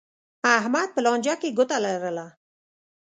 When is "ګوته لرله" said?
1.57-2.27